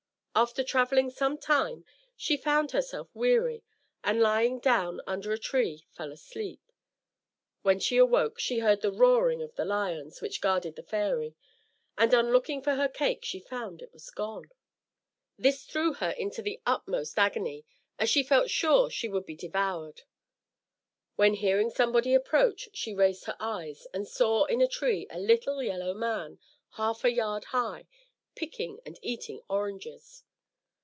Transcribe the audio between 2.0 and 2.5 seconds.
she